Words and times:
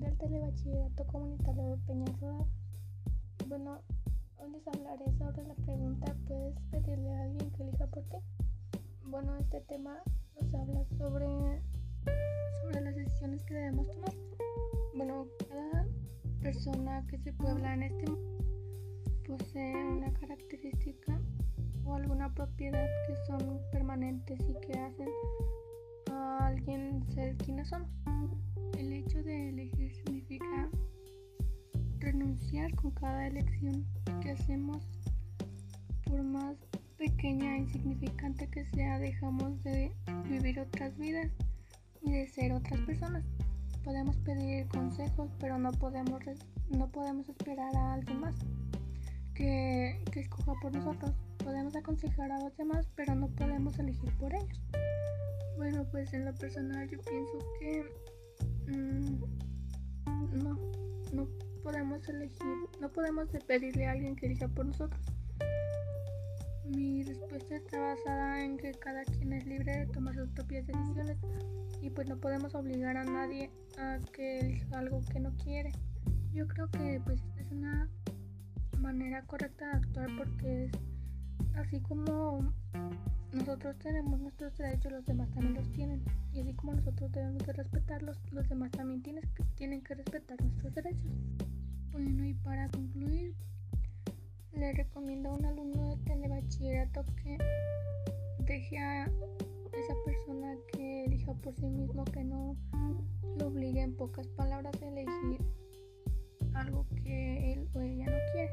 del 0.00 0.18
telebachillerato 0.18 1.06
comunitario 1.06 1.70
de 1.70 1.76
Peñas 1.86 2.20
Bueno, 3.46 3.80
hoy 4.38 4.50
les 4.50 4.66
hablaré 4.66 5.04
sobre 5.16 5.46
la 5.46 5.54
pregunta 5.54 6.16
¿puedes 6.26 6.58
pedirle 6.72 7.08
a 7.12 7.22
alguien 7.22 7.52
que 7.52 7.62
elija 7.62 7.86
por 7.86 8.02
ti? 8.02 8.16
Bueno, 9.04 9.36
este 9.36 9.60
tema 9.60 10.02
nos 10.40 10.54
habla 10.54 10.84
sobre, 10.98 11.62
sobre 12.62 12.80
las 12.80 12.96
decisiones 12.96 13.44
que 13.44 13.54
debemos 13.54 13.88
tomar. 13.88 14.14
Bueno, 14.96 15.26
cada 15.48 15.86
persona 16.42 17.06
que 17.06 17.18
se 17.18 17.32
puebla 17.34 17.74
en 17.74 17.82
este 17.84 18.10
mundo 18.10 18.44
posee 19.24 19.86
una 19.86 20.12
característica 20.14 21.20
o 21.84 21.94
alguna 21.94 22.34
propiedad 22.34 22.88
que 23.06 23.14
son 23.26 23.60
permanentes 23.70 24.40
y 24.48 24.54
que 24.66 24.78
hacen 24.80 25.08
El 28.76 28.92
hecho 28.92 29.22
de 29.22 29.48
elegir 29.48 29.94
significa 29.94 30.68
renunciar 31.98 32.74
con 32.74 32.90
cada 32.90 33.26
elección 33.26 33.86
que 34.20 34.32
hacemos, 34.32 34.86
por 36.04 36.22
más 36.22 36.58
pequeña 36.98 37.56
e 37.56 37.60
insignificante 37.60 38.48
que 38.48 38.66
sea, 38.66 38.98
dejamos 38.98 39.62
de 39.62 39.96
vivir 40.28 40.60
otras 40.60 40.94
vidas 40.98 41.30
y 42.02 42.12
de 42.12 42.28
ser 42.28 42.52
otras 42.52 42.80
personas. 42.80 43.24
Podemos 43.82 44.18
pedir 44.18 44.68
consejos, 44.68 45.30
pero 45.40 45.56
no 45.56 45.72
podemos, 45.72 46.20
no 46.68 46.92
podemos 46.92 47.26
esperar 47.30 47.74
a 47.74 47.94
alguien 47.94 48.20
más 48.20 48.34
que, 49.32 50.04
que 50.12 50.20
escoja 50.20 50.52
por 50.60 50.70
nosotros. 50.70 51.14
Podemos 51.38 51.74
aconsejar 51.74 52.30
a 52.30 52.40
los 52.40 52.54
demás, 52.58 52.86
pero 52.94 53.14
no 53.14 53.28
podemos 53.28 53.78
elegir 53.78 54.12
por 54.18 54.34
ellos. 54.34 54.60
Pues 55.90 56.12
en 56.12 56.24
lo 56.24 56.34
personal 56.34 56.88
yo 56.88 56.98
pienso 57.00 57.38
que 57.60 57.84
mm, 58.72 59.20
no, 60.42 60.58
no 61.12 61.28
podemos 61.62 62.06
elegir, 62.08 62.56
no 62.80 62.90
podemos 62.90 63.28
pedirle 63.46 63.86
a 63.86 63.92
alguien 63.92 64.16
que 64.16 64.26
elija 64.26 64.48
por 64.48 64.66
nosotros. 64.66 65.00
Mi 66.66 67.02
respuesta 67.02 67.56
está 67.56 67.78
basada 67.80 68.44
en 68.44 68.56
que 68.56 68.72
cada 68.72 69.04
quien 69.04 69.32
es 69.32 69.46
libre 69.46 69.78
de 69.78 69.86
tomar 69.86 70.14
sus 70.14 70.28
propias 70.30 70.66
decisiones 70.66 71.18
y 71.82 71.90
pues 71.90 72.08
no 72.08 72.16
podemos 72.16 72.54
obligar 72.54 72.96
a 72.96 73.04
nadie 73.04 73.50
a 73.78 73.98
que 74.12 74.40
elija 74.40 74.78
algo 74.78 75.00
que 75.12 75.20
no 75.20 75.34
quiere. 75.36 75.72
Yo 76.32 76.48
creo 76.48 76.70
que 76.70 77.00
pues 77.04 77.20
esta 77.22 77.40
es 77.42 77.52
una 77.52 77.88
manera 78.78 79.22
correcta 79.26 79.66
de 79.66 79.72
actuar 79.72 80.08
porque 80.16 80.64
es 80.64 80.72
así 81.54 81.80
como 81.80 82.52
nosotros 83.34 83.76
tenemos 83.78 84.20
nuestros 84.20 84.56
derechos, 84.56 84.92
los 84.92 85.04
demás 85.04 85.28
también 85.30 85.54
los 85.54 85.70
tienen. 85.72 86.02
Y 86.32 86.40
así 86.40 86.54
como 86.54 86.74
nosotros 86.74 87.10
debemos 87.12 87.44
de 87.44 87.52
respetarlos, 87.52 88.16
los 88.30 88.48
demás 88.48 88.70
también 88.70 89.02
tienen 89.02 89.22
que, 89.34 89.44
tienen 89.56 89.82
que 89.82 89.94
respetar 89.94 90.40
nuestros 90.40 90.74
derechos. 90.74 91.10
Bueno, 91.90 92.24
y 92.24 92.34
para 92.34 92.68
concluir, 92.70 93.34
le 94.52 94.72
recomiendo 94.72 95.30
a 95.30 95.34
un 95.34 95.44
alumno 95.44 95.90
de 95.90 95.96
telebachillerato 96.04 97.04
que 97.22 97.38
deje 98.44 98.78
a 98.78 99.04
esa 99.04 99.94
persona 100.04 100.54
que 100.72 101.04
elija 101.06 101.34
por 101.34 101.54
sí 101.56 101.66
mismo, 101.66 102.04
que 102.04 102.22
no 102.22 102.56
lo 103.36 103.48
obligue 103.48 103.80
en 103.80 103.96
pocas 103.96 104.28
palabras 104.28 104.74
a 104.80 104.86
elegir 104.86 105.44
algo 106.54 106.86
que 107.02 107.52
él 107.52 107.68
o 107.74 107.80
ella 107.80 108.06
no 108.06 108.32
quiere. 108.32 108.52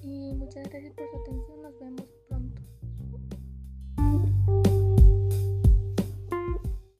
Y 0.00 0.34
muchas 0.34 0.68
gracias 0.68 0.94
por 0.94 1.06
su. 1.10 1.21